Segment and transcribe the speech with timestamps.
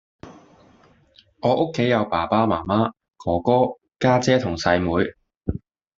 [1.41, 5.13] 我屋企有爸爸媽媽，哥哥，家姐同細妹